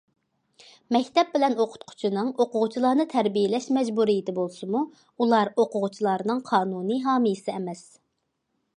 [0.95, 7.89] مەكتەپ بىلەن ئوقۇتقۇچىنىڭ ئوقۇغۇچىلارنى تەربىيەلەش مەجبۇرىيىتى بولسىمۇ، ئۇلار ئوقۇغۇچىلارنىڭ قانۇنىي ھامىيسى ئەمەس.